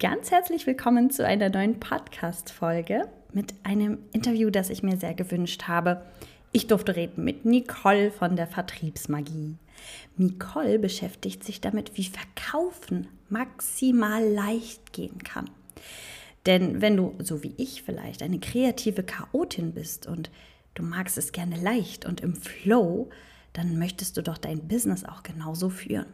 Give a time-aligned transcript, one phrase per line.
[0.00, 5.64] Ganz herzlich willkommen zu einer neuen Podcast-Folge mit einem Interview, das ich mir sehr gewünscht
[5.68, 6.06] habe.
[6.52, 9.56] Ich durfte reden mit Nicole von der Vertriebsmagie.
[10.16, 15.50] Nicole beschäftigt sich damit, wie Verkaufen maximal leicht gehen kann.
[16.46, 20.30] Denn wenn du, so wie ich vielleicht, eine kreative Chaotin bist und
[20.72, 23.10] du magst es gerne leicht und im Flow,
[23.52, 26.06] dann möchtest du doch dein Business auch genauso führen.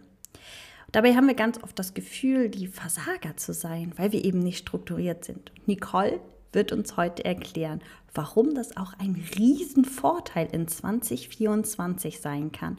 [0.96, 4.56] Dabei haben wir ganz oft das Gefühl, die Versager zu sein, weil wir eben nicht
[4.56, 5.52] strukturiert sind.
[5.66, 6.20] Nicole
[6.54, 7.82] wird uns heute erklären,
[8.14, 12.78] warum das auch ein Riesenvorteil in 2024 sein kann,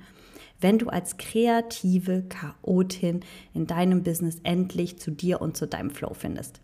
[0.59, 3.19] wenn du als kreative Chaotin
[3.53, 6.59] in deinem Business endlich zu dir und zu deinem Flow findest.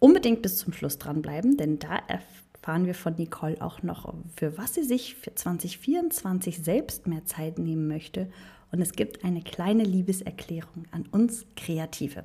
[0.00, 4.74] Unbedingt bis zum Schluss dranbleiben, denn da erfahren wir von Nicole auch noch, für was
[4.74, 8.26] sie sich für 2024 selbst mehr Zeit nehmen möchte
[8.72, 12.24] und es gibt eine kleine Liebeserklärung an uns Kreative.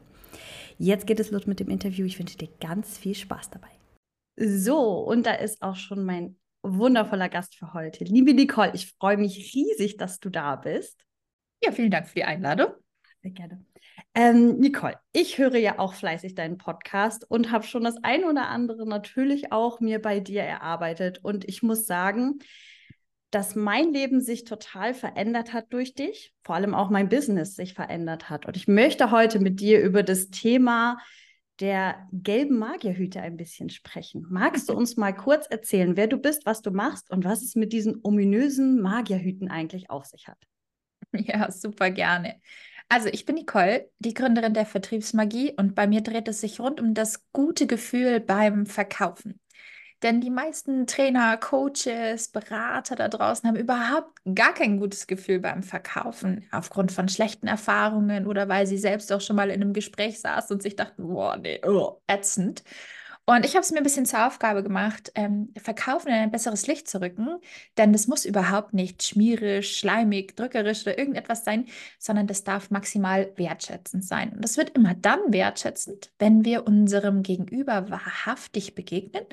[0.77, 2.05] Jetzt geht es los mit dem Interview.
[2.05, 3.69] Ich wünsche dir ganz viel Spaß dabei.
[4.37, 8.03] So, und da ist auch schon mein wundervoller Gast für heute.
[8.03, 11.05] Liebe Nicole, ich freue mich riesig, dass du da bist.
[11.63, 12.69] Ja, vielen Dank für die Einladung.
[13.21, 13.63] Sehr gerne.
[14.13, 18.49] Ähm, Nicole, ich höre ja auch fleißig deinen Podcast und habe schon das ein oder
[18.49, 21.19] andere natürlich auch mir bei dir erarbeitet.
[21.23, 22.39] Und ich muss sagen,
[23.31, 27.73] dass mein Leben sich total verändert hat durch dich, vor allem auch mein Business sich
[27.73, 28.45] verändert hat.
[28.45, 30.97] Und ich möchte heute mit dir über das Thema
[31.61, 34.25] der gelben Magierhüte ein bisschen sprechen.
[34.29, 37.55] Magst du uns mal kurz erzählen, wer du bist, was du machst und was es
[37.55, 40.37] mit diesen ominösen Magierhüten eigentlich auf sich hat?
[41.13, 42.39] Ja, super gerne.
[42.87, 46.79] Also ich bin Nicole, die Gründerin der Vertriebsmagie und bei mir dreht es sich rund
[46.79, 49.40] um das gute Gefühl beim Verkaufen.
[50.03, 55.61] Denn die meisten Trainer, Coaches, Berater da draußen haben überhaupt gar kein gutes Gefühl beim
[55.61, 60.19] Verkaufen aufgrund von schlechten Erfahrungen oder weil sie selbst auch schon mal in einem Gespräch
[60.19, 62.63] saßen und sich dachten, boah, nee, oh, ätzend.
[63.25, 66.67] Und ich habe es mir ein bisschen zur Aufgabe gemacht, ähm, Verkaufen in ein besseres
[66.67, 67.39] Licht zu rücken,
[67.77, 71.65] denn das muss überhaupt nicht schmierisch, schleimig, drückerisch oder irgendetwas sein,
[71.99, 74.33] sondern das darf maximal wertschätzend sein.
[74.33, 79.23] Und das wird immer dann wertschätzend, wenn wir unserem Gegenüber wahrhaftig begegnen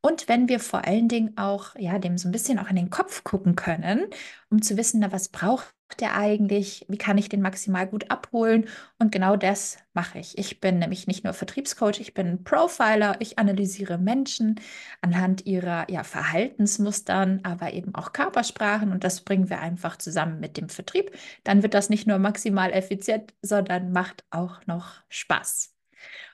[0.00, 2.90] und wenn wir vor allen Dingen auch ja, dem so ein bisschen auch in den
[2.90, 4.06] Kopf gucken können,
[4.50, 6.84] um zu wissen, na, was braucht der eigentlich?
[6.88, 8.68] Wie kann ich den maximal gut abholen?
[8.98, 10.36] Und genau das mache ich.
[10.38, 13.16] Ich bin nämlich nicht nur Vertriebscoach, ich bin Profiler.
[13.20, 14.60] Ich analysiere Menschen
[15.00, 18.92] anhand ihrer ja, Verhaltensmustern, aber eben auch Körpersprachen.
[18.92, 21.10] Und das bringen wir einfach zusammen mit dem Vertrieb.
[21.44, 25.74] Dann wird das nicht nur maximal effizient, sondern macht auch noch Spaß.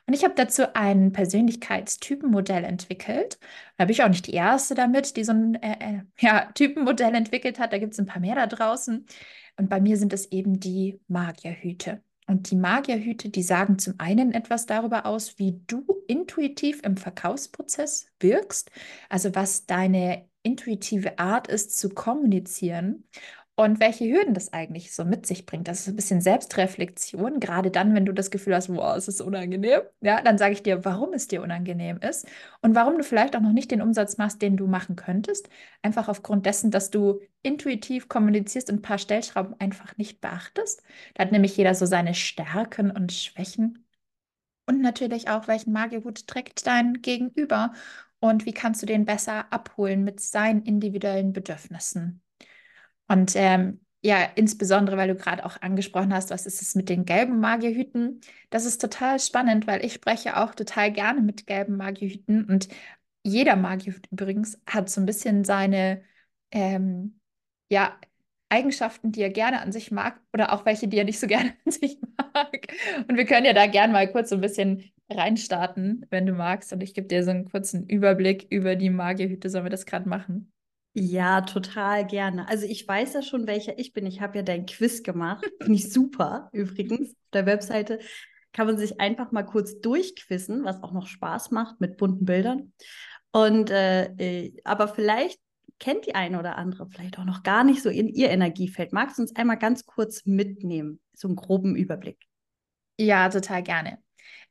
[0.07, 3.39] Und ich habe dazu ein Persönlichkeitstypenmodell entwickelt.
[3.77, 7.15] Da bin ich auch nicht die Erste damit, die so ein äh, äh, ja, Typenmodell
[7.15, 7.73] entwickelt hat.
[7.73, 9.05] Da gibt es ein paar mehr da draußen.
[9.57, 12.01] Und bei mir sind es eben die Magierhüte.
[12.27, 18.07] Und die Magierhüte, die sagen zum einen etwas darüber aus, wie du intuitiv im Verkaufsprozess
[18.19, 18.71] wirkst,
[19.09, 23.03] also was deine intuitive Art ist zu kommunizieren
[23.57, 25.67] und welche Hürden das eigentlich so mit sich bringt.
[25.69, 29.21] Das ist ein bisschen Selbstreflexion, gerade dann, wenn du das Gefühl hast, wow, es ist
[29.21, 29.81] unangenehm.
[30.01, 32.27] Ja, dann sage ich dir, warum es dir unangenehm ist
[32.61, 35.47] und warum du vielleicht auch noch nicht den Umsatz machst, den du machen könntest.
[35.81, 40.83] Einfach aufgrund dessen, dass du intuitiv kommunizierst und ein paar Stellschrauben einfach nicht beachtest.
[41.13, 43.85] Da hat nämlich jeder so seine Stärken und Schwächen.
[44.67, 47.73] Und natürlich auch, welchen Magierhut trägt dein Gegenüber
[48.19, 52.21] und wie kannst du den besser abholen mit seinen individuellen Bedürfnissen.
[53.07, 57.05] Und ähm, ja, insbesondere, weil du gerade auch angesprochen hast, was ist es mit den
[57.05, 58.21] gelben Magierhüten?
[58.51, 62.67] Das ist total spannend, weil ich spreche auch total gerne mit gelben Magierhüten und
[63.23, 66.03] jeder Magierhüt übrigens hat so ein bisschen seine
[66.51, 67.19] ähm,
[67.69, 67.99] ja,
[68.49, 71.55] Eigenschaften, die er gerne an sich mag oder auch welche, die er nicht so gerne
[71.65, 72.67] an sich mag.
[73.07, 76.71] Und wir können ja da gerne mal kurz so ein bisschen reinstarten, wenn du magst.
[76.73, 79.49] Und ich gebe dir so einen kurzen Überblick über die Magierhüte.
[79.49, 80.54] Sollen wir das gerade machen?
[80.97, 82.47] Ja, total gerne.
[82.47, 84.05] Also ich weiß ja schon, welcher ich bin.
[84.05, 85.45] Ich habe ja dein Quiz gemacht.
[85.61, 87.09] Finde ich super übrigens.
[87.09, 87.99] Auf der Webseite
[88.53, 92.71] kann man sich einfach mal kurz durchquissen, was auch noch Spaß macht mit bunten Bildern.
[93.33, 95.41] Und äh, äh, aber vielleicht
[95.79, 98.93] kennt die eine oder andere vielleicht auch noch gar nicht so in ihr Energiefeld.
[98.93, 102.23] Magst du uns einmal ganz kurz mitnehmen, so einen groben Überblick?
[102.97, 103.97] Ja, total gerne.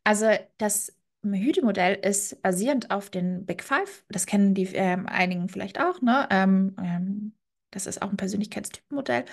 [0.04, 0.26] Also
[0.58, 0.94] das
[1.32, 4.04] Hütemodell ist basierend auf den Big Five.
[4.08, 6.00] Das kennen die ähm, einigen vielleicht auch.
[6.02, 6.26] Ne?
[6.30, 7.32] Ähm, ähm,
[7.70, 9.24] das ist auch ein Persönlichkeitstypenmodell.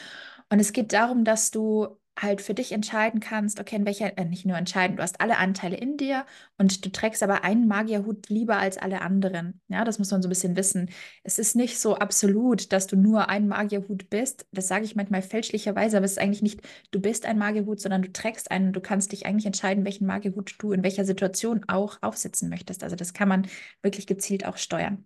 [0.50, 4.26] Und es geht darum, dass du halt für dich entscheiden kannst, okay, in welcher, äh,
[4.26, 6.26] nicht nur entscheiden, du hast alle Anteile in dir
[6.58, 9.62] und du trägst aber einen Magierhut lieber als alle anderen.
[9.70, 10.90] Ja, das muss man so ein bisschen wissen.
[11.24, 14.46] Es ist nicht so absolut, dass du nur ein Magierhut bist.
[14.52, 16.62] Das sage ich manchmal fälschlicherweise, aber es ist eigentlich nicht,
[16.92, 18.74] du bist ein Magierhut, sondern du trägst einen.
[18.74, 22.84] Du kannst dich eigentlich entscheiden, welchen Magierhut du in welcher Situation auch aufsetzen möchtest.
[22.84, 23.48] Also das kann man
[23.82, 25.06] wirklich gezielt auch steuern.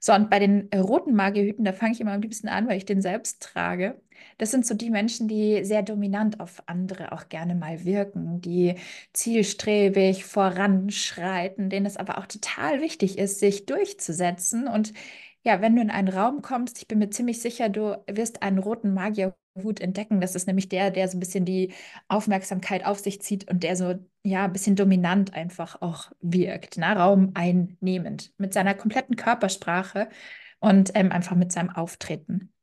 [0.00, 2.76] So, und bei den äh, roten Magierhüten, da fange ich immer am liebsten an, weil
[2.76, 4.00] ich den selbst trage.
[4.38, 8.76] Das sind so die Menschen, die sehr dominant auf andere auch gerne mal wirken, die
[9.12, 14.66] zielstrebig voranschreiten, denen es aber auch total wichtig ist, sich durchzusetzen.
[14.68, 14.92] Und
[15.44, 18.58] ja, wenn du in einen Raum kommst, ich bin mir ziemlich sicher, du wirst einen
[18.58, 20.20] roten Magierhut entdecken.
[20.20, 21.72] Das ist nämlich der, der so ein bisschen die
[22.08, 26.96] Aufmerksamkeit auf sich zieht und der so, ja, ein bisschen dominant einfach auch wirkt, ne?
[26.96, 30.08] Raum einnehmend mit seiner kompletten Körpersprache
[30.60, 32.53] und ähm, einfach mit seinem Auftreten.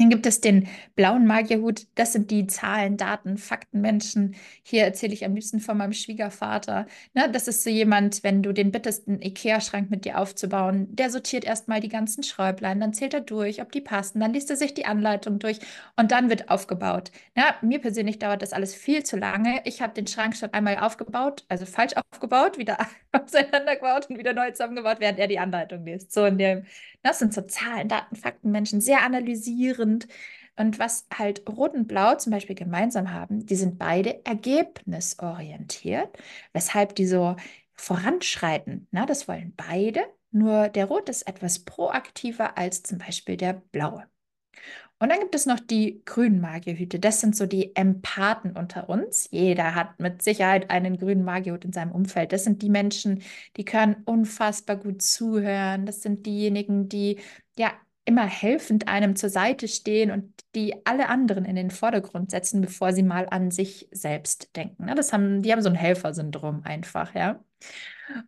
[0.00, 0.66] Dann gibt es den
[0.96, 1.86] blauen Magierhut.
[1.94, 4.34] Das sind die Zahlen, Daten, Fakten, Menschen.
[4.62, 6.86] Hier erzähle ich am liebsten von meinem Schwiegervater.
[7.12, 11.10] Ne, das ist so jemand, wenn du den bittest, einen Ikea-Schrank mit dir aufzubauen, der
[11.10, 14.56] sortiert erstmal die ganzen Schräublein, dann zählt er durch, ob die passen, dann liest er
[14.56, 15.58] sich die Anleitung durch
[15.96, 17.10] und dann wird aufgebaut.
[17.36, 19.60] Ja, mir persönlich dauert das alles viel zu lange.
[19.64, 22.78] Ich habe den Schrank schon einmal aufgebaut, also falsch aufgebaut, wieder
[23.12, 26.12] auseinandergebaut und wieder neu zusammengebaut, während er die Anleitung liest.
[26.12, 26.64] So in dem
[27.02, 30.06] das sind so Zahlen, Daten, Fakten, Menschen, sehr analysierend.
[30.56, 36.18] Und was halt Rot und Blau zum Beispiel gemeinsam haben, die sind beide ergebnisorientiert,
[36.52, 37.36] weshalb die so
[37.74, 38.86] voranschreiten.
[38.90, 44.06] Na, das wollen beide, nur der Rot ist etwas proaktiver als zum Beispiel der Blaue.
[45.00, 46.98] Und dann gibt es noch die grünen Magierhüte.
[47.00, 49.28] Das sind so die Empathen unter uns.
[49.32, 52.32] Jeder hat mit Sicherheit einen grünen Magierhut in seinem Umfeld.
[52.32, 53.22] Das sind die Menschen,
[53.56, 55.86] die können unfassbar gut zuhören.
[55.86, 57.18] Das sind diejenigen, die
[57.58, 57.72] ja
[58.04, 62.92] immer helfend einem zur Seite stehen und die alle anderen in den Vordergrund setzen, bevor
[62.92, 64.86] sie mal an sich selbst denken.
[64.96, 67.40] Das haben, die haben so ein Helfersyndrom einfach, ja.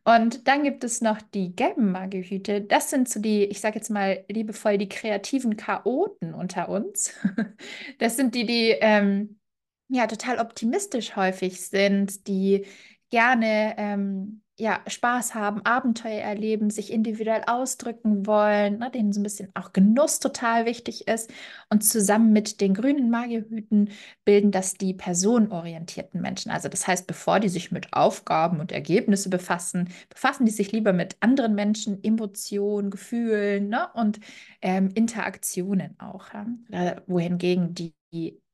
[0.04, 2.60] Und dann gibt es noch die gelben Magierhüte.
[2.60, 7.12] Das sind so die, ich sage jetzt mal liebevoll, die kreativen Chaoten unter uns.
[7.98, 9.38] Das sind die, die ähm,
[9.88, 12.66] ja total optimistisch häufig sind, die
[13.10, 19.24] gerne ähm, ja, Spaß haben, Abenteuer erleben, sich individuell ausdrücken wollen, ne, denen so ein
[19.24, 21.32] bisschen auch Genuss total wichtig ist.
[21.68, 23.90] Und zusammen mit den grünen Magierhüten
[24.24, 26.52] bilden das die personenorientierten Menschen.
[26.52, 30.92] Also das heißt, bevor die sich mit Aufgaben und Ergebnisse befassen, befassen die sich lieber
[30.92, 34.20] mit anderen Menschen, Emotionen, Gefühlen ne, und
[34.60, 36.26] ähm, Interaktionen auch.
[36.32, 37.02] Ja?
[37.08, 37.94] Wohingegen die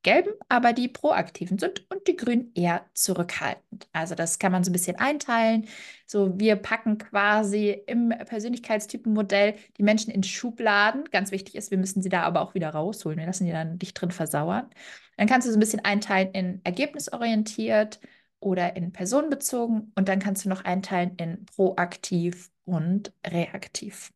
[0.03, 3.87] gelben, aber die proaktiven sind und die grünen eher zurückhaltend.
[3.91, 5.67] Also das kann man so ein bisschen einteilen.
[6.05, 11.05] So, wir packen quasi im Persönlichkeitstypenmodell die Menschen in Schubladen.
[11.11, 13.19] Ganz wichtig ist, wir müssen sie da aber auch wieder rausholen.
[13.19, 14.69] Wir lassen die dann nicht drin versauern.
[15.17, 17.99] Dann kannst du so ein bisschen einteilen in ergebnisorientiert
[18.39, 24.11] oder in personenbezogen und dann kannst du noch einteilen in proaktiv und reaktiv.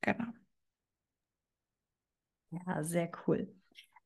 [0.00, 0.24] Genau.
[2.50, 3.48] Ja, sehr cool.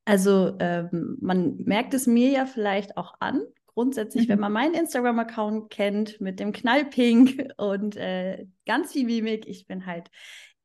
[0.05, 3.43] Also ähm, man merkt es mir ja vielleicht auch an.
[3.67, 4.33] Grundsätzlich, mhm.
[4.33, 9.87] wenn man meinen Instagram-Account kennt mit dem Knallpink und äh, ganz viel Mimik, ich bin
[9.87, 10.11] halt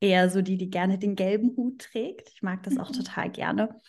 [0.00, 2.30] eher so die, die gerne den gelben Hut trägt.
[2.34, 2.80] Ich mag das mhm.
[2.80, 3.80] auch total gerne.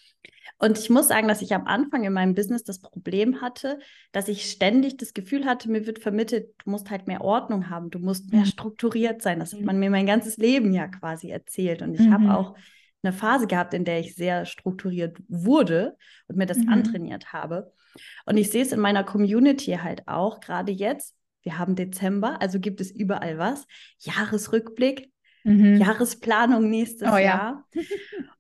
[0.57, 3.79] Und ich muss sagen, dass ich am Anfang in meinem Business das Problem hatte,
[4.11, 7.89] dass ich ständig das Gefühl hatte, mir wird vermittelt, du musst halt mehr Ordnung haben,
[7.89, 8.47] du musst mehr mhm.
[8.47, 9.39] strukturiert sein.
[9.39, 9.65] Das hat mhm.
[9.65, 11.81] man mir mein ganzes Leben ja quasi erzählt.
[11.81, 12.13] Und ich mhm.
[12.13, 12.55] habe auch
[13.03, 15.95] eine Phase gehabt, in der ich sehr strukturiert wurde
[16.27, 16.69] und mir das mhm.
[16.69, 17.71] antrainiert habe.
[18.25, 21.15] Und ich sehe es in meiner Community halt auch, gerade jetzt.
[21.41, 23.65] Wir haben Dezember, also gibt es überall was.
[23.99, 25.09] Jahresrückblick,
[25.45, 25.77] mhm.
[25.77, 27.65] Jahresplanung nächstes oh, Jahr.
[27.73, 27.83] Ja.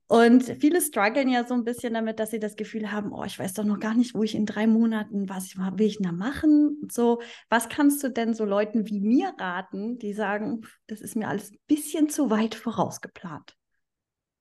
[0.07, 3.37] Und viele strugglen ja so ein bisschen damit, dass sie das Gefühl haben, oh, ich
[3.37, 6.81] weiß doch noch gar nicht, wo ich in drei Monaten, was will ich da machen?
[6.89, 11.27] so, was kannst du denn so Leuten wie mir raten, die sagen, das ist mir
[11.27, 13.55] alles ein bisschen zu weit vorausgeplant?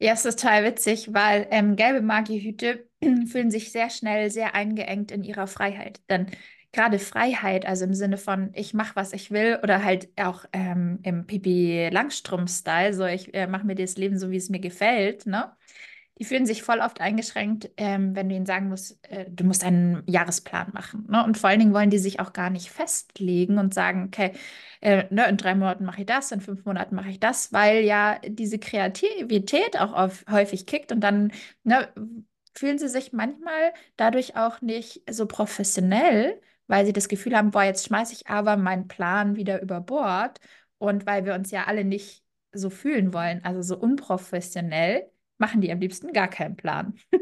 [0.00, 2.88] Ja, es ist total witzig, weil ähm, gelbe Magihüte
[3.26, 6.00] fühlen sich sehr schnell sehr eingeengt in ihrer Freiheit.
[6.09, 6.26] Denn
[6.73, 11.00] gerade Freiheit, also im Sinne von ich mache, was ich will, oder halt auch ähm,
[11.02, 15.26] im Pipi Langstrumpf-Style, so ich äh, mache mir das Leben so, wie es mir gefällt,
[15.26, 15.52] ne?
[16.19, 19.65] Die fühlen sich voll oft eingeschränkt, ähm, wenn du ihnen sagen musst, äh, du musst
[19.65, 21.07] einen Jahresplan machen.
[21.09, 21.25] Ne?
[21.25, 24.33] Und vor allen Dingen wollen die sich auch gar nicht festlegen und sagen, okay,
[24.81, 27.85] äh, ne, in drei Monaten mache ich das, in fünf Monaten mache ich das, weil
[27.85, 31.33] ja diese Kreativität auch auf, häufig kickt und dann
[31.65, 31.89] ne,
[32.55, 37.63] fühlen sie sich manchmal dadurch auch nicht so professionell, weil sie das Gefühl haben, boah,
[37.63, 40.39] jetzt schmeiße ich aber meinen Plan wieder über Bord.
[40.79, 45.73] Und weil wir uns ja alle nicht so fühlen wollen, also so unprofessionell, machen die
[45.73, 46.95] am liebsten gar keinen Plan.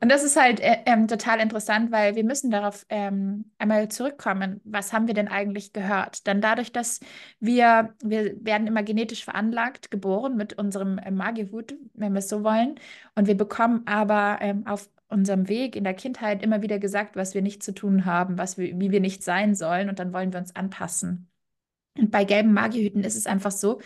[0.00, 4.60] Und das ist halt äh, ähm, total interessant, weil wir müssen darauf ähm, einmal zurückkommen.
[4.64, 6.26] Was haben wir denn eigentlich gehört?
[6.26, 7.00] Dann dadurch, dass
[7.38, 12.44] wir, wir werden immer genetisch veranlagt, geboren mit unserem äh, Magihut, wenn wir es so
[12.44, 12.76] wollen.
[13.14, 17.34] Und wir bekommen aber ähm, auf unserem Weg in der Kindheit immer wieder gesagt, was
[17.34, 19.90] wir nicht zu tun haben, was wir, wie wir nicht sein sollen.
[19.90, 21.28] Und dann wollen wir uns anpassen.
[21.98, 23.80] Und bei gelben Magihüten ist es einfach so,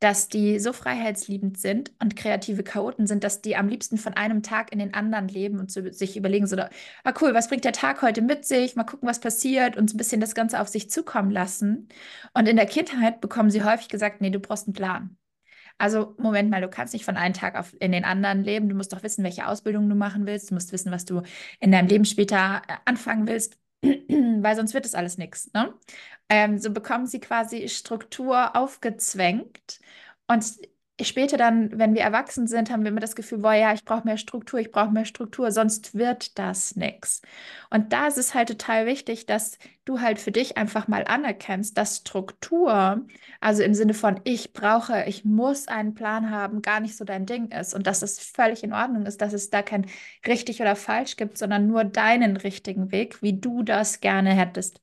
[0.00, 4.42] dass die so freiheitsliebend sind und kreative Chaoten sind, dass die am liebsten von einem
[4.42, 7.72] Tag in den anderen leben und so, sich überlegen, so, ah cool, was bringt der
[7.72, 8.76] Tag heute mit sich?
[8.76, 11.88] Mal gucken, was passiert und so ein bisschen das Ganze auf sich zukommen lassen.
[12.34, 15.16] Und in der Kindheit bekommen sie häufig gesagt, nee, du brauchst einen Plan.
[15.78, 18.68] Also, Moment mal, du kannst nicht von einem Tag auf in den anderen leben.
[18.68, 20.50] Du musst doch wissen, welche Ausbildung du machen willst.
[20.50, 21.22] Du musst wissen, was du
[21.60, 25.50] in deinem Leben später äh, anfangen willst, weil sonst wird das alles nichts.
[25.54, 25.74] Ne?
[26.28, 29.80] Ähm, so bekommen sie quasi Struktur aufgezwängt.
[30.28, 30.44] Und
[31.02, 34.04] später dann, wenn wir erwachsen sind, haben wir immer das Gefühl, boah, ja, ich brauche
[34.06, 37.22] mehr Struktur, ich brauche mehr Struktur, sonst wird das nichts.
[37.70, 41.76] Und da ist es halt total wichtig, dass du halt für dich einfach mal anerkennst,
[41.76, 43.06] dass Struktur,
[43.40, 47.26] also im Sinne von ich brauche, ich muss einen Plan haben, gar nicht so dein
[47.26, 49.86] Ding ist und dass es völlig in Ordnung ist, dass es da kein
[50.26, 54.80] richtig oder falsch gibt, sondern nur deinen richtigen Weg, wie du das gerne hättest.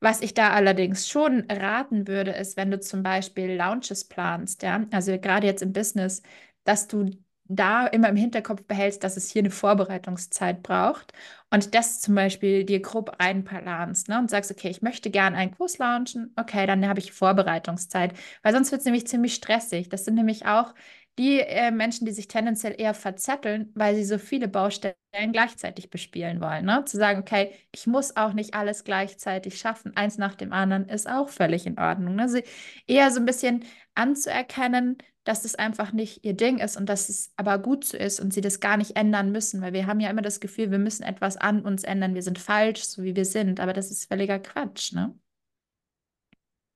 [0.00, 4.84] Was ich da allerdings schon raten würde, ist, wenn du zum Beispiel Launches planst, ja,
[4.92, 6.22] also gerade jetzt im Business,
[6.64, 7.10] dass du
[7.48, 11.12] da immer im Hinterkopf behältst, dass es hier eine Vorbereitungszeit braucht
[11.50, 15.52] und das zum Beispiel dir grob einplanst ne, und sagst, okay, ich möchte gerne einen
[15.56, 19.88] Kurs launchen, okay, dann habe ich Vorbereitungszeit, weil sonst wird es nämlich ziemlich stressig.
[19.88, 20.74] Das sind nämlich auch
[21.18, 24.94] die äh, Menschen, die sich tendenziell eher verzetteln, weil sie so viele Baustellen
[25.32, 26.66] gleichzeitig bespielen wollen.
[26.66, 26.84] Ne?
[26.84, 31.08] Zu sagen, okay, ich muss auch nicht alles gleichzeitig schaffen, eins nach dem anderen ist
[31.08, 32.16] auch völlig in Ordnung.
[32.16, 32.22] Ne?
[32.22, 32.40] Also
[32.86, 37.32] eher so ein bisschen anzuerkennen, dass das einfach nicht ihr Ding ist und dass es
[37.36, 40.10] aber gut so ist und sie das gar nicht ändern müssen, weil wir haben ja
[40.10, 43.24] immer das Gefühl, wir müssen etwas an uns ändern, wir sind falsch, so wie wir
[43.24, 45.18] sind, aber das ist völliger Quatsch, ne?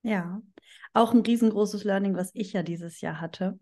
[0.03, 0.43] Ja,
[0.95, 3.59] auch ein riesengroßes Learning, was ich ja dieses Jahr hatte.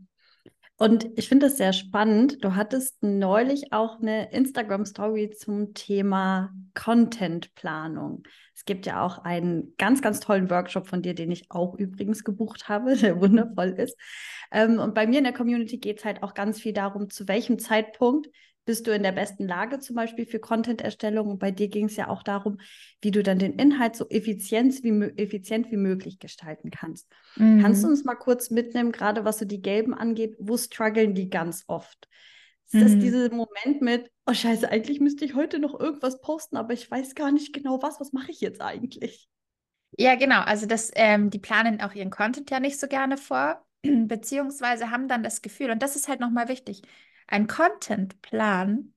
[0.79, 2.45] Und ich finde es sehr spannend.
[2.45, 8.23] Du hattest neulich auch eine Instagram-Story zum Thema Contentplanung.
[8.55, 12.23] Es gibt ja auch einen ganz, ganz tollen Workshop von dir, den ich auch übrigens
[12.23, 13.97] gebucht habe, der wundervoll ist.
[14.53, 17.27] Ähm, und bei mir in der Community geht es halt auch ganz viel darum, zu
[17.27, 18.29] welchem Zeitpunkt
[18.69, 21.31] bist du in der besten Lage zum Beispiel für Content-Erstellung.
[21.31, 22.61] Und bei dir ging es ja auch darum,
[23.01, 27.11] wie du dann den Inhalt so effizient wie, effizient wie möglich gestalten kannst.
[27.37, 27.63] Mhm.
[27.63, 31.31] Kannst du uns mal kurz mitnehmen, gerade was so die Gelben angeht, wo strugglen die
[31.31, 32.11] ganz oft?
[32.67, 32.81] Ist mhm.
[32.81, 36.91] das dieser Moment mit, oh scheiße, eigentlich müsste ich heute noch irgendwas posten, aber ich
[36.91, 39.31] weiß gar nicht genau was, was mache ich jetzt eigentlich?
[39.97, 40.43] Ja, genau.
[40.43, 45.09] Also das, ähm, die planen auch ihren Content ja nicht so gerne vor, beziehungsweise haben
[45.09, 46.83] dann das Gefühl, und das ist halt nochmal wichtig,
[47.29, 48.93] ein Contentplan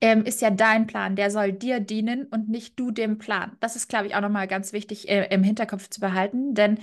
[0.00, 3.56] ähm, ist ja dein Plan, der soll dir dienen und nicht du dem Plan.
[3.60, 6.78] Das ist, glaube ich, auch nochmal ganz wichtig äh, im Hinterkopf zu behalten, denn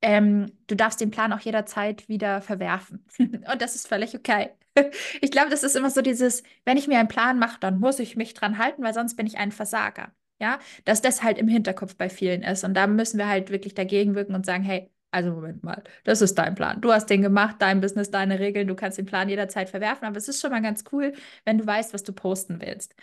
[0.00, 3.04] ähm, du darfst den Plan auch jederzeit wieder verwerfen.
[3.18, 4.50] und das ist völlig okay.
[5.20, 7.98] ich glaube, das ist immer so dieses, wenn ich mir einen Plan mache, dann muss
[7.98, 10.12] ich mich dran halten, weil sonst bin ich ein Versager.
[10.38, 12.62] Ja, dass das halt im Hinterkopf bei vielen ist.
[12.62, 16.20] Und da müssen wir halt wirklich dagegen wirken und sagen, hey, also Moment mal, das
[16.20, 16.80] ist dein Plan.
[16.80, 18.68] Du hast den gemacht, dein Business, deine Regeln.
[18.68, 21.12] Du kannst den Plan jederzeit verwerfen, aber es ist schon mal ganz cool,
[21.44, 22.94] wenn du weißt, was du posten willst.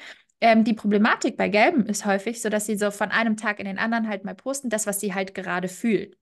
[0.41, 3.65] Ähm, die Problematik bei Gelben ist häufig so, dass sie so von einem Tag in
[3.65, 6.15] den anderen halt mal posten, das, was sie halt gerade fühlen.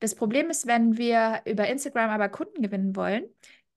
[0.00, 3.24] Das Problem ist, wenn wir über Instagram aber Kunden gewinnen wollen,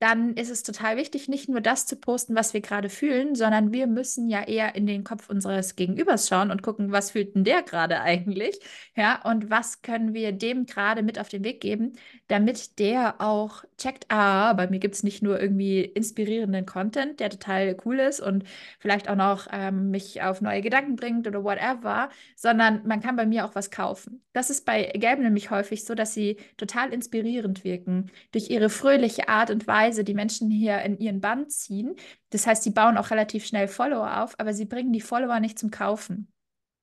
[0.00, 3.72] dann ist es total wichtig, nicht nur das zu posten, was wir gerade fühlen, sondern
[3.72, 7.44] wir müssen ja eher in den Kopf unseres Gegenübers schauen und gucken, was fühlt denn
[7.44, 8.60] der gerade eigentlich?
[8.94, 11.94] Ja, und was können wir dem gerade mit auf den Weg geben,
[12.28, 17.30] damit der auch checkt, ah, bei mir gibt es nicht nur irgendwie inspirierenden Content, der
[17.30, 18.44] total cool ist und
[18.78, 23.26] vielleicht auch noch ähm, mich auf neue Gedanken bringt oder whatever, sondern man kann bei
[23.26, 24.22] mir auch was kaufen.
[24.32, 29.28] Das ist bei Gelben nämlich häufig so, dass sie total inspirierend wirken durch ihre fröhliche
[29.28, 31.96] Art und Weise Weise die Menschen hier in ihren Bann ziehen.
[32.30, 35.58] Das heißt, sie bauen auch relativ schnell Follower auf, aber sie bringen die Follower nicht
[35.58, 36.30] zum Kaufen.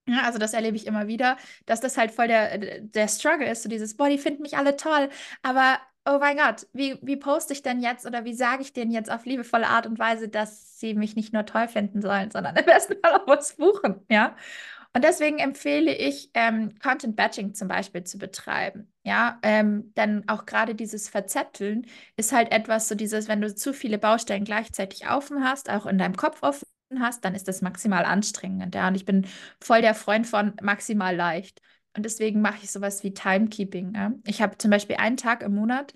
[0.07, 3.63] Ja, also das erlebe ich immer wieder, dass das halt voll der, der Struggle ist,
[3.63, 5.09] so dieses, boah, die finden mich alle toll,
[5.41, 8.91] aber oh mein Gott, wie, wie poste ich denn jetzt oder wie sage ich denen
[8.91, 12.55] jetzt auf liebevolle Art und Weise, dass sie mich nicht nur toll finden sollen, sondern
[12.55, 14.35] im besten Fall auch was buchen, ja?
[14.95, 18.93] Und deswegen empfehle ich, ähm, Content Batching zum Beispiel zu betreiben.
[19.03, 21.85] Ja, ähm, denn auch gerade dieses Verzetteln
[22.15, 25.97] ist halt etwas, so dieses, wenn du zu viele Baustellen gleichzeitig offen hast, auch in
[25.97, 26.65] deinem Kopf offen
[26.97, 28.73] hast, dann ist das maximal anstrengend.
[28.73, 29.27] Ja, und ich bin
[29.59, 31.61] voll der Freund von maximal leicht.
[31.93, 33.95] Und deswegen mache ich sowas wie Timekeeping.
[33.95, 34.13] Ja?
[34.25, 35.93] Ich habe zum Beispiel einen Tag im Monat,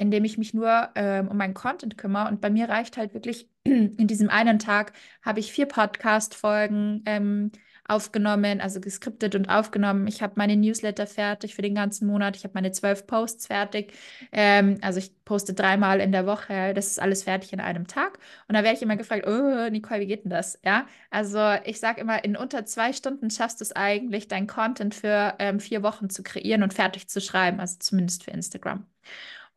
[0.00, 2.28] in dem ich mich nur ähm, um meinen Content kümmere.
[2.28, 7.52] Und bei mir reicht halt wirklich in diesem einen Tag habe ich vier Podcast-Folgen ähm,
[7.86, 10.06] aufgenommen, also geskriptet und aufgenommen.
[10.06, 12.34] Ich habe meine Newsletter fertig für den ganzen Monat.
[12.36, 13.92] Ich habe meine zwölf Posts fertig.
[14.32, 16.72] Ähm, also ich poste dreimal in der Woche.
[16.72, 18.18] Das ist alles fertig in einem Tag.
[18.48, 20.58] Und da werde ich immer gefragt, oh, Nicole, wie geht denn das?
[20.64, 24.94] Ja, also ich sage immer, in unter zwei Stunden schaffst du es eigentlich, dein Content
[24.94, 28.86] für ähm, vier Wochen zu kreieren und fertig zu schreiben, also zumindest für Instagram.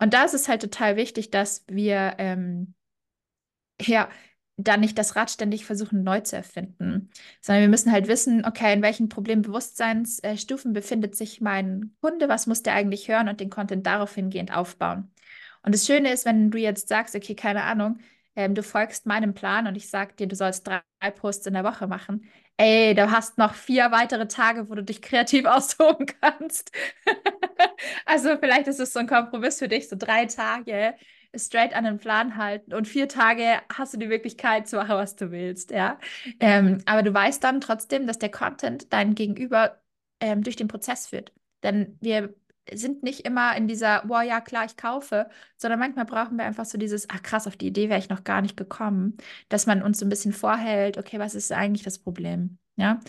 [0.04, 2.74] Und da ist es halt total wichtig, dass wir ähm,
[3.80, 4.10] ja
[4.58, 8.74] dann nicht das Rad ständig versuchen neu zu erfinden, sondern wir müssen halt wissen, okay,
[8.74, 13.88] in welchen Problembewusstseinsstufen befindet sich mein Kunde, was muss der eigentlich hören und den Content
[13.88, 15.10] darauf hingehend aufbauen.
[15.62, 18.00] Und das Schöne ist, wenn du jetzt sagst, okay, keine Ahnung,
[18.36, 20.82] ähm, du folgst meinem Plan und ich sage dir, du sollst drei
[21.16, 22.30] Posts in der Woche machen.
[22.58, 26.72] Ey, du hast noch vier weitere Tage, wo du dich kreativ austoben kannst.
[28.06, 30.96] also vielleicht ist es so ein Kompromiss für dich, so drei Tage
[31.36, 35.16] straight an den Plan halten und vier Tage hast du die Möglichkeit zu machen, was
[35.16, 36.00] du willst, ja.
[36.40, 39.82] Ähm, aber du weißt dann trotzdem, dass der Content dein Gegenüber
[40.20, 41.34] ähm, durch den Prozess führt.
[41.64, 42.36] Denn wir
[42.72, 46.66] sind nicht immer in dieser, boah, ja, klar, ich kaufe, sondern manchmal brauchen wir einfach
[46.66, 49.18] so dieses, ach krass, auf die Idee wäre ich noch gar nicht gekommen,
[49.50, 52.58] dass man uns so ein bisschen vorhält, okay, was ist eigentlich das Problem?
[52.76, 53.00] Ja.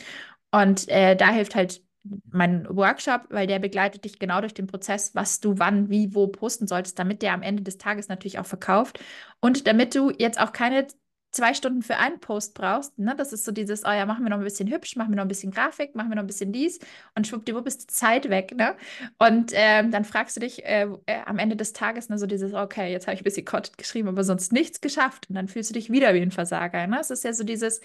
[0.50, 1.82] Und äh, da hilft halt
[2.30, 6.26] mein Workshop, weil der begleitet dich genau durch den Prozess, was du wann, wie, wo
[6.28, 9.00] posten solltest, damit der am Ende des Tages natürlich auch verkauft
[9.40, 10.86] und damit du jetzt auch keine
[11.34, 13.14] zwei Stunden für einen Post brauchst, ne?
[13.16, 15.24] das ist so dieses, oh ja, machen wir noch ein bisschen hübsch, machen wir noch
[15.24, 16.78] ein bisschen Grafik, machen wir noch ein bisschen dies
[17.14, 18.74] und schwuppdiwupp ist die Zeit weg, ne?
[19.18, 22.54] Und ähm, dann fragst du dich äh, äh, am Ende des Tages ne, so dieses,
[22.54, 25.70] okay, jetzt habe ich ein bisschen Content geschrieben, aber sonst nichts geschafft und dann fühlst
[25.70, 26.98] du dich wieder wie ein Versager, ne?
[27.00, 27.80] Es ist ja so dieses,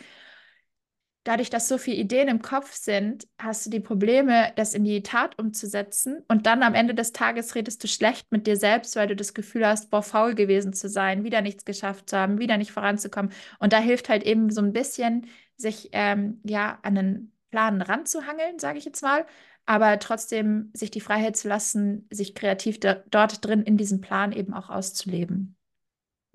[1.23, 5.03] dadurch, dass so viele Ideen im Kopf sind, hast du die Probleme, das in die
[5.03, 6.23] Tat umzusetzen.
[6.27, 9.33] Und dann am Ende des Tages redest du schlecht mit dir selbst, weil du das
[9.33, 13.31] Gefühl hast, boah, faul gewesen zu sein, wieder nichts geschafft zu haben, wieder nicht voranzukommen.
[13.59, 18.59] Und da hilft halt eben so ein bisschen, sich ähm, ja an einen Plan ranzuhangeln,
[18.59, 19.25] sage ich jetzt mal,
[19.65, 24.53] aber trotzdem sich die Freiheit zu lassen, sich kreativ dort drin in diesem Plan eben
[24.53, 25.55] auch auszuleben.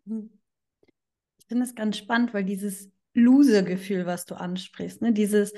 [0.06, 0.30] Hm.
[1.38, 5.02] Ich finde es ganz spannend, weil dieses Loser-Gefühl, was du ansprichst.
[5.02, 5.12] Ne?
[5.12, 5.52] Dieses,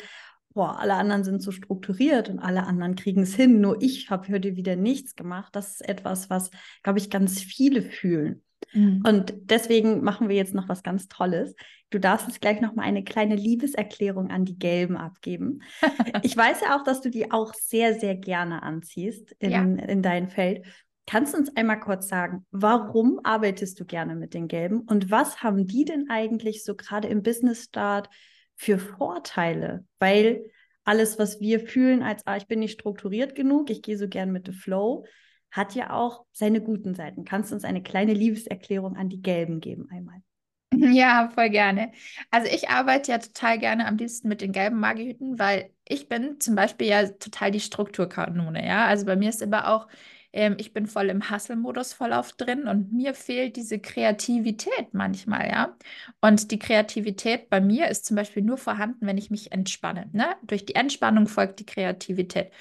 [0.54, 4.32] boah, alle anderen sind so strukturiert und alle anderen kriegen es hin, nur ich habe
[4.32, 5.54] heute wieder nichts gemacht.
[5.56, 6.50] Das ist etwas, was,
[6.82, 8.42] glaube ich, ganz viele fühlen.
[8.72, 9.02] Mhm.
[9.06, 11.54] Und deswegen machen wir jetzt noch was ganz Tolles.
[11.90, 15.62] Du darfst jetzt gleich noch mal eine kleine Liebeserklärung an die Gelben abgeben.
[16.22, 19.62] ich weiß ja auch, dass du die auch sehr, sehr gerne anziehst in, ja.
[19.62, 20.64] in dein Feld.
[21.06, 25.42] Kannst du uns einmal kurz sagen, warum arbeitest du gerne mit den Gelben und was
[25.42, 28.10] haben die denn eigentlich so gerade im Business Start
[28.56, 29.84] für Vorteile?
[30.00, 30.50] Weil
[30.84, 34.32] alles, was wir fühlen als, ah, ich bin nicht strukturiert genug, ich gehe so gern
[34.32, 35.04] mit dem Flow,
[35.52, 37.24] hat ja auch seine guten Seiten.
[37.24, 40.20] Kannst du uns eine kleine Liebeserklärung an die Gelben geben einmal?
[40.72, 41.92] Ja, voll gerne.
[42.30, 46.38] Also ich arbeite ja total gerne am liebsten mit den gelben Magihüten, weil ich bin
[46.40, 48.84] zum Beispiel ja total die Strukturkanone, ja.
[48.86, 49.86] Also bei mir ist immer auch
[50.36, 55.48] ähm, ich bin voll im Hustle-Modus voll auf drin und mir fehlt diese Kreativität manchmal,
[55.48, 55.76] ja.
[56.20, 60.08] Und die Kreativität bei mir ist zum Beispiel nur vorhanden, wenn ich mich entspanne.
[60.12, 60.36] Ne?
[60.42, 62.52] Durch die Entspannung folgt die Kreativität.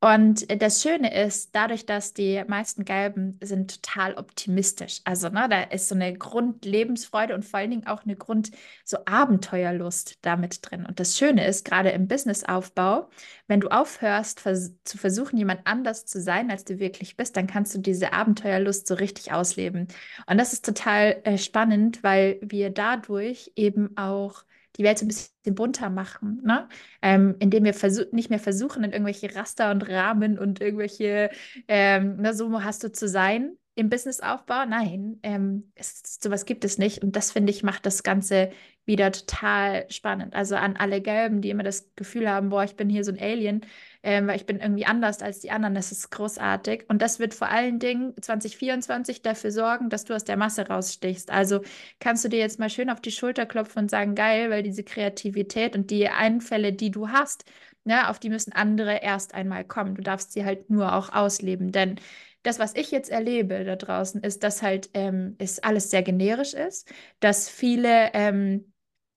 [0.00, 5.00] Und das Schöne ist, dadurch, dass die meisten Gelben sind total optimistisch.
[5.04, 8.52] Also ne, da ist so eine Grundlebensfreude und vor allen Dingen auch eine Grund
[8.84, 10.86] so Abenteuerlust damit drin.
[10.86, 13.10] Und das Schöne ist, gerade im Businessaufbau,
[13.48, 17.46] wenn du aufhörst vers zu versuchen, jemand anders zu sein, als du wirklich bist, dann
[17.46, 19.88] kannst du diese Abenteuerlust so richtig ausleben.
[20.26, 24.44] Und das ist total äh, spannend, weil wir dadurch eben auch
[24.76, 26.68] die Welt so ein bisschen bunter machen, ne?
[27.02, 27.74] Ähm, indem wir
[28.12, 31.30] nicht mehr versuchen, in irgendwelche Raster und Rahmen und irgendwelche,
[31.66, 34.66] ähm, na, so hast du zu sein im Businessaufbau.
[34.66, 37.02] Nein, ähm, es, sowas gibt es nicht.
[37.02, 38.50] Und das, finde ich, macht das Ganze
[38.88, 40.34] wieder total spannend.
[40.34, 43.20] Also an alle Gelben, die immer das Gefühl haben, boah, ich bin hier so ein
[43.20, 43.60] Alien,
[44.02, 45.74] ähm, weil ich bin irgendwie anders als die anderen.
[45.74, 46.86] Das ist großartig.
[46.88, 51.30] Und das wird vor allen Dingen 2024 dafür sorgen, dass du aus der Masse rausstichst.
[51.30, 51.60] Also
[52.00, 54.82] kannst du dir jetzt mal schön auf die Schulter klopfen und sagen, geil, weil diese
[54.82, 57.44] Kreativität und die Einfälle, die du hast,
[57.84, 59.94] ne, auf die müssen andere erst einmal kommen.
[59.94, 61.72] Du darfst sie halt nur auch ausleben.
[61.72, 61.96] Denn
[62.42, 66.54] das, was ich jetzt erlebe da draußen, ist, dass halt ähm, es alles sehr generisch
[66.54, 68.72] ist, dass viele ähm,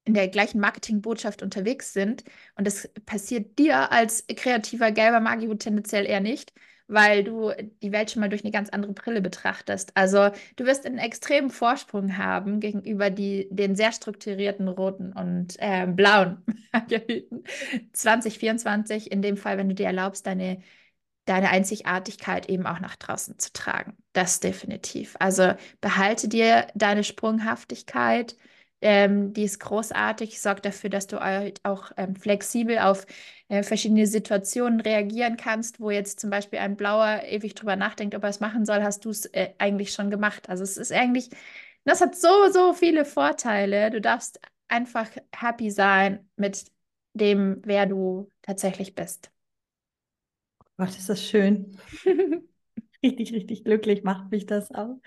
[0.06, 2.24] in der gleichen Marketingbotschaft unterwegs sind.
[2.56, 6.54] Und das passiert dir als kreativer gelber Magihut tendenziell eher nicht,
[6.88, 9.96] weil du die Welt schon mal durch eine ganz andere Brille betrachtest.
[9.96, 15.88] Also du wirst einen extremen Vorsprung haben gegenüber die, den sehr strukturierten roten und äh,
[15.88, 17.44] blauen Magihüten
[17.94, 19.12] 2024.
[19.12, 20.62] In dem Fall, wenn du dir erlaubst, deine
[21.26, 23.96] deine Einzigartigkeit eben auch nach draußen zu tragen.
[24.14, 25.16] Das definitiv.
[25.20, 28.36] Also behalte dir deine Sprunghaftigkeit,
[28.82, 33.06] Ähm, die ist großartig, sorgt dafür, dass du halt auch ähm, flexibel auf
[33.48, 38.24] äh, verschiedene Situationen reagieren kannst, wo jetzt zum Beispiel ein Blauer ewig drüber nachdenkt, ob
[38.24, 40.50] er es machen soll, hast du es äh, eigentlich schon gemacht.
[40.50, 41.30] Also es ist eigentlich,
[41.84, 43.92] das hat so, so viele Vorteile.
[43.92, 46.66] Du darfst einfach happy sein mit
[47.14, 49.32] dem, wer du tatsächlich bist.
[50.78, 51.78] Gott, ist das schön.
[53.04, 54.98] richtig, richtig glücklich macht mich das auch.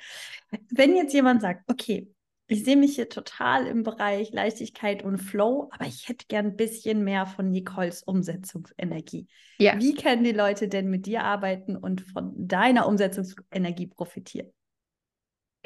[0.70, 2.13] Wenn jetzt jemand sagt, okay,
[2.46, 6.56] ich sehe mich hier total im Bereich Leichtigkeit und Flow, aber ich hätte gern ein
[6.56, 9.28] bisschen mehr von Nicoles Umsetzungsenergie.
[9.58, 9.78] Ja.
[9.78, 14.52] Wie können die Leute denn mit dir arbeiten und von deiner Umsetzungsenergie profitieren?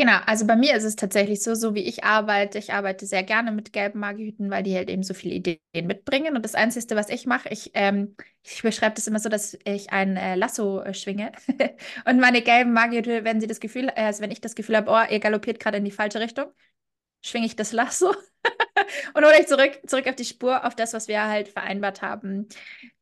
[0.01, 2.59] Genau, also bei mir ist es tatsächlich so, so wie ich arbeite.
[2.59, 5.59] Ich arbeite sehr gerne mit gelben Magihüten, weil die halt eben so viele Ideen
[5.89, 6.37] mitbringen.
[6.37, 9.91] Und das Einzige, was ich mache, ich, ähm, ich beschreibe das immer so, dass ich
[9.91, 11.33] ein äh, Lasso äh, schwinge.
[12.07, 14.89] und meine gelben Magihüte, wenn sie das Gefühl, äh, also wenn ich das Gefühl habe,
[14.91, 16.47] oh, ihr galoppiert gerade in die falsche Richtung,
[17.23, 18.15] schwinge ich das Lasso
[19.15, 22.49] und hole euch zurück, zurück auf die Spur, auf das, was wir halt vereinbart haben.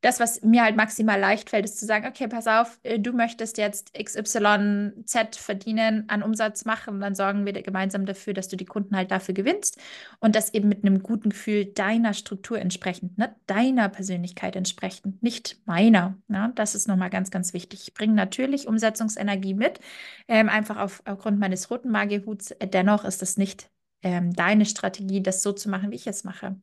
[0.01, 3.13] Das, was mir halt maximal leicht fällt, ist zu sagen, okay, pass auf, äh, du
[3.13, 8.67] möchtest jetzt XYZ verdienen, an Umsatz machen, dann sorgen wir gemeinsam dafür, dass du die
[8.67, 9.79] Kunden halt dafür gewinnst
[10.21, 13.35] und das eben mit einem guten Gefühl deiner Struktur entsprechend, ne?
[13.47, 16.17] deiner Persönlichkeit entsprechend, nicht meiner.
[16.29, 16.53] Ne?
[16.55, 17.89] Das ist nochmal ganz, ganz wichtig.
[17.89, 19.81] Ich bringe natürlich Umsetzungsenergie mit,
[20.29, 22.55] ähm, einfach auf, aufgrund meines roten Magierhuts.
[22.63, 23.71] Dennoch ist das nicht
[24.03, 26.57] ähm, deine Strategie, das so zu machen, wie ich es mache.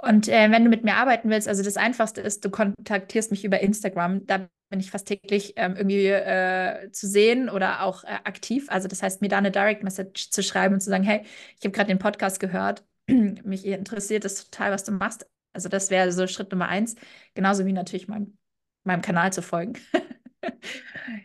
[0.00, 3.44] Und äh, wenn du mit mir arbeiten willst, also das Einfachste ist, du kontaktierst mich
[3.44, 4.26] über Instagram.
[4.26, 8.66] Da bin ich fast täglich ähm, irgendwie äh, zu sehen oder auch äh, aktiv.
[8.68, 11.22] Also das heißt, mir da eine Direct Message zu schreiben und zu sagen, hey,
[11.58, 15.26] ich habe gerade den Podcast gehört, mich interessiert das total, was du machst.
[15.52, 16.94] Also das wäre so Schritt Nummer eins.
[17.34, 18.36] Genauso wie natürlich meinem,
[18.84, 19.74] meinem Kanal zu folgen.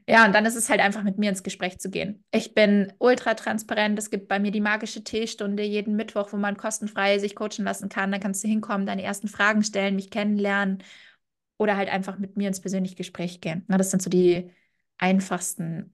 [0.08, 2.24] Ja, und dann ist es halt einfach mit mir ins Gespräch zu gehen.
[2.32, 3.98] Ich bin ultra transparent.
[4.00, 7.90] Es gibt bei mir die magische Teestunde jeden Mittwoch, wo man kostenfrei sich coachen lassen
[7.90, 8.12] kann.
[8.12, 10.84] Da kannst du hinkommen, deine ersten Fragen stellen, mich kennenlernen
[11.58, 13.66] oder halt einfach mit mir ins persönliche Gespräch gehen.
[13.68, 14.52] das sind so die
[14.98, 15.94] einfachsten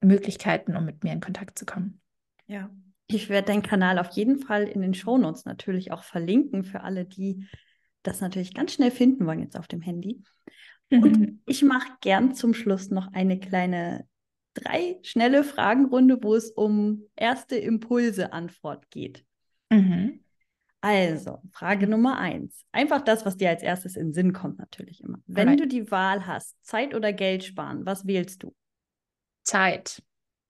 [0.00, 2.00] Möglichkeiten, um mit mir in Kontakt zu kommen.
[2.46, 2.70] Ja,
[3.06, 7.04] ich werde deinen Kanal auf jeden Fall in den Shownotes natürlich auch verlinken für alle,
[7.04, 7.46] die
[8.02, 10.22] das natürlich ganz schnell finden wollen jetzt auf dem Handy.
[10.92, 14.06] Und ich mache gern zum Schluss noch eine kleine
[14.54, 19.24] drei schnelle Fragenrunde, wo es um erste Impulse-Antwort geht.
[19.70, 20.20] Mhm.
[20.80, 22.64] Also, Frage Nummer eins.
[22.72, 25.18] Einfach das, was dir als erstes in den Sinn kommt, natürlich immer.
[25.26, 25.60] Wenn Alright.
[25.60, 28.54] du die Wahl hast, Zeit oder Geld sparen, was wählst du?
[29.44, 30.02] Zeit.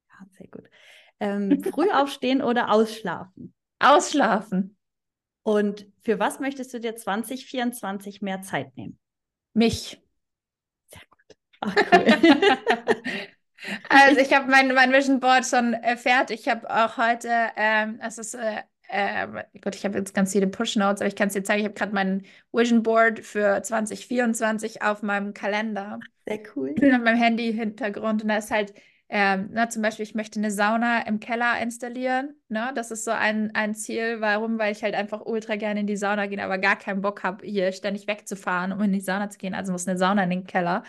[0.09, 0.68] Ja, sehr gut.
[1.20, 3.55] Ähm, früh aufstehen oder ausschlafen?
[3.78, 4.76] Ausschlafen.
[5.42, 8.98] Und für was möchtest du dir 2024 mehr Zeit nehmen?
[9.55, 10.01] Mich.
[11.62, 12.05] Ach, cool.
[13.88, 16.40] also ich habe mein, mein Vision Board schon äh, fertig.
[16.40, 19.27] Ich habe auch heute, ähm, es ist, äh, äh,
[19.61, 21.61] Gott, ich habe jetzt ganz viele Push Notes, aber ich kann es dir zeigen.
[21.61, 26.01] Ich habe gerade mein Vision Board für 2024 auf meinem Kalender.
[26.27, 26.75] Sehr cool.
[26.79, 28.75] Mit meinem Handy-Hintergrund und da ist halt
[29.14, 32.35] ähm, na, zum Beispiel, ich möchte eine Sauna im Keller installieren.
[32.48, 32.72] Ne?
[32.75, 34.22] Das ist so ein, ein Ziel.
[34.22, 34.59] Warum?
[34.59, 37.46] Weil ich halt einfach ultra gerne in die Sauna gehe, aber gar keinen Bock habe,
[37.46, 39.53] hier ständig wegzufahren, um in die Sauna zu gehen.
[39.53, 40.83] Also muss eine Sauna in den Keller.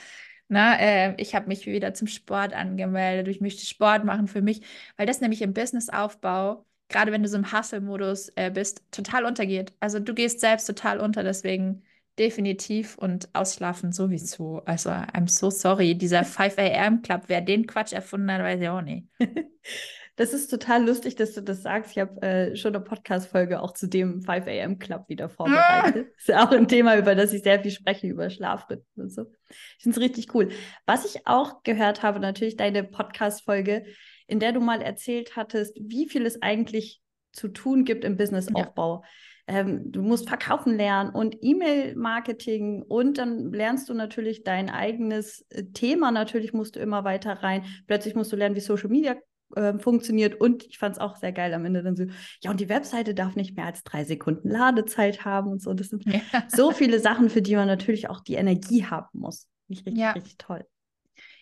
[0.53, 3.27] Na, äh, ich habe mich wieder zum Sport angemeldet.
[3.27, 4.61] Ich möchte Sport machen für mich,
[4.97, 9.73] weil das nämlich im Businessaufbau, gerade wenn du so im Hustle-Modus äh, bist, total untergeht.
[9.79, 11.81] Also du gehst selbst total unter, deswegen
[12.19, 14.59] definitiv und ausschlafen sowieso.
[14.65, 15.95] Also I'm so sorry.
[15.97, 17.01] Dieser 5 a.m.
[17.01, 19.07] Club, wer den Quatsch erfunden hat, weiß ich auch nicht.
[20.15, 21.91] Das ist total lustig, dass du das sagst.
[21.91, 24.77] Ich habe äh, schon eine Podcast-Folge auch zu dem 5 a.m.
[24.77, 26.07] Club wieder vorbereitet.
[26.07, 26.15] Ah!
[26.15, 29.25] ist ja auch ein Thema, über das ich sehr viel spreche, über Schlafrhythmen und so.
[29.49, 30.49] Ich finde es richtig cool.
[30.85, 33.85] Was ich auch gehört habe, natürlich deine Podcast-Folge,
[34.27, 39.01] in der du mal erzählt hattest, wie viel es eigentlich zu tun gibt im Businessaufbau.
[39.03, 39.09] Ja.
[39.45, 45.63] Ähm, du musst verkaufen lernen und E-Mail-Marketing und dann lernst du natürlich dein eigenes äh,
[45.73, 46.11] Thema.
[46.11, 47.65] Natürlich musst du immer weiter rein.
[47.87, 49.15] Plötzlich musst du lernen, wie Social Media
[49.55, 50.39] äh, funktioniert.
[50.39, 52.05] Und ich fand es auch sehr geil am Ende dann so,
[52.41, 55.73] ja, und die Webseite darf nicht mehr als drei Sekunden Ladezeit haben und so.
[55.73, 56.21] Das sind ja.
[56.47, 59.47] so viele Sachen, für die man natürlich auch die Energie haben muss.
[59.69, 60.11] Richtig, ja.
[60.11, 60.65] richtig toll.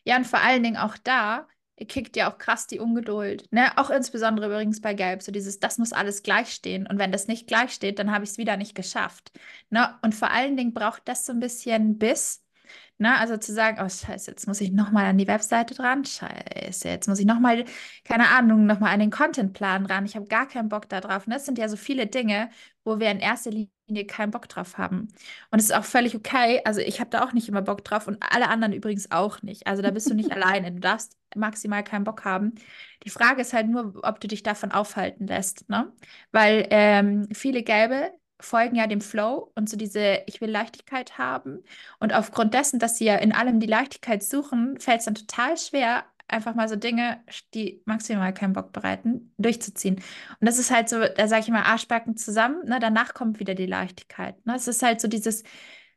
[0.03, 1.47] Ja, und vor allen Dingen auch da
[1.87, 3.51] kickt ja auch krass die Ungeduld.
[3.51, 3.75] Ne?
[3.77, 6.87] Auch insbesondere übrigens bei Gelb, so dieses, das muss alles gleich stehen.
[6.87, 9.31] Und wenn das nicht gleich steht, dann habe ich es wieder nicht geschafft.
[9.69, 9.97] Ne?
[10.01, 12.43] Und vor allen Dingen braucht das so ein bisschen Biss,
[13.01, 13.17] Ne?
[13.19, 17.07] Also zu sagen, oh scheiße, jetzt muss ich nochmal an die Webseite dran, scheiße, jetzt
[17.07, 17.65] muss ich nochmal,
[18.03, 21.25] keine Ahnung, nochmal an den Contentplan ran, ich habe gar keinen Bock da drauf.
[21.25, 22.51] Und das sind ja so viele Dinge,
[22.83, 25.07] wo wir in erster Linie keinen Bock drauf haben.
[25.49, 28.05] Und es ist auch völlig okay, also ich habe da auch nicht immer Bock drauf
[28.07, 29.65] und alle anderen übrigens auch nicht.
[29.65, 32.53] Also da bist du nicht alleine, du darfst maximal keinen Bock haben.
[33.03, 35.91] Die Frage ist halt nur, ob du dich davon aufhalten lässt, ne?
[36.31, 38.11] Weil ähm, viele Gelbe
[38.43, 41.63] folgen ja dem Flow und so diese, ich will Leichtigkeit haben.
[41.99, 45.57] Und aufgrund dessen, dass sie ja in allem die Leichtigkeit suchen, fällt es dann total
[45.57, 47.19] schwer, einfach mal so Dinge,
[47.53, 49.95] die maximal keinen Bock bereiten, durchzuziehen.
[49.95, 52.79] Und das ist halt so, da sage ich immer Arschbacken zusammen, ne?
[52.79, 54.43] danach kommt wieder die Leichtigkeit.
[54.45, 54.55] Ne?
[54.55, 55.43] Es ist halt so dieses,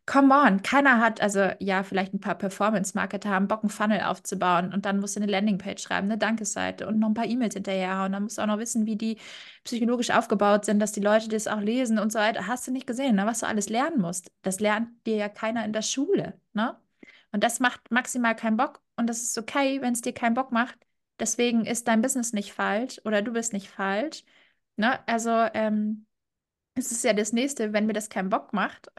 [0.06, 4.74] Come on, keiner hat, also ja, vielleicht ein paar Performance-Marketer haben Bock, einen Funnel aufzubauen
[4.74, 8.04] und dann musst du eine Landingpage schreiben, eine Dankeseite und noch ein paar E-Mails hinterher
[8.04, 9.16] und dann musst du auch noch wissen, wie die
[9.64, 12.46] psychologisch aufgebaut sind, dass die Leute das auch lesen und so weiter.
[12.46, 14.30] Hast du nicht gesehen, ne, was du alles lernen musst.
[14.42, 16.78] Das lernt dir ja keiner in der Schule, ne?
[17.32, 20.52] Und das macht maximal keinen Bock und das ist okay, wenn es dir keinen Bock
[20.52, 20.78] macht.
[21.18, 24.22] Deswegen ist dein Business nicht falsch oder du bist nicht falsch,
[24.76, 25.00] ne?
[25.08, 26.06] Also, ähm,
[26.76, 28.90] es ist ja das Nächste, wenn mir das keinen Bock macht.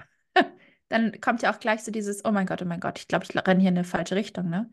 [0.90, 3.26] Dann kommt ja auch gleich so dieses, oh mein Gott, oh mein Gott, ich glaube,
[3.28, 4.70] ich renne hier in eine falsche Richtung, ne?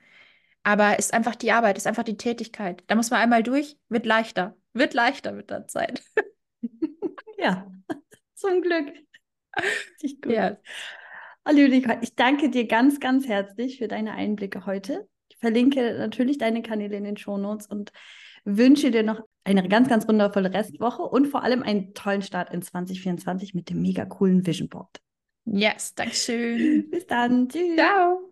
[0.65, 2.85] Aber ist einfach die Arbeit, ist einfach die Tätigkeit.
[2.87, 4.57] Da muss man einmal durch, wird leichter.
[4.75, 6.03] Wird leichter mit der Zeit.
[7.39, 7.67] ja,
[8.35, 8.93] zum Glück.
[9.93, 10.33] Richtig gut.
[10.33, 10.57] Ja.
[11.45, 11.59] Hallo,
[12.01, 15.09] ich danke dir ganz, ganz herzlich für deine Einblicke heute.
[15.29, 17.91] Ich verlinke natürlich deine Kanäle in den Shownotes und
[18.45, 22.63] wünsche dir noch eine ganz, ganz wundervolle Restwoche und vor allem einen tollen Start in
[22.63, 25.01] 2024 mit dem mega coolen Vision Board.
[25.45, 26.91] Yes, danke schön.
[26.91, 27.49] Bis dann.
[27.49, 27.77] Tschüss.
[27.77, 28.32] Ciao.